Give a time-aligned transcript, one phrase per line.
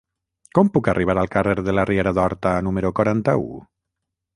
[0.57, 3.51] Com puc arribar al carrer de la Riera d'Horta número quaranta-u?